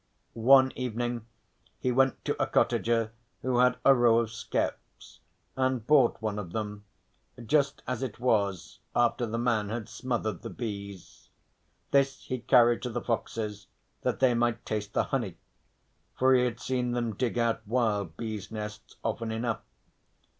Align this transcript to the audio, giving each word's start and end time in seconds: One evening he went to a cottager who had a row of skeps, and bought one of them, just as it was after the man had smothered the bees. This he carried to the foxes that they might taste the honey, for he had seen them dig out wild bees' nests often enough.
One 0.33 0.71
evening 0.75 1.27
he 1.77 1.91
went 1.91 2.25
to 2.25 2.35
a 2.41 2.47
cottager 2.47 3.11
who 3.43 3.59
had 3.59 3.77
a 3.85 3.93
row 3.93 4.17
of 4.17 4.31
skeps, 4.31 5.19
and 5.55 5.85
bought 5.85 6.19
one 6.19 6.39
of 6.39 6.53
them, 6.53 6.85
just 7.45 7.83
as 7.85 8.01
it 8.01 8.19
was 8.19 8.79
after 8.95 9.27
the 9.27 9.37
man 9.37 9.69
had 9.69 9.87
smothered 9.87 10.41
the 10.41 10.49
bees. 10.49 11.29
This 11.91 12.23
he 12.23 12.39
carried 12.39 12.81
to 12.81 12.89
the 12.89 13.03
foxes 13.03 13.67
that 14.01 14.19
they 14.19 14.33
might 14.33 14.65
taste 14.65 14.93
the 14.93 15.03
honey, 15.03 15.37
for 16.17 16.33
he 16.33 16.45
had 16.45 16.59
seen 16.59 16.93
them 16.93 17.13
dig 17.13 17.37
out 17.37 17.61
wild 17.67 18.17
bees' 18.17 18.49
nests 18.49 18.95
often 19.03 19.31
enough. 19.31 19.61